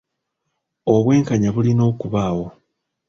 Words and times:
Obwenkanya 0.93 1.49
bulina 1.55 1.83
okubaawo. 1.91 2.45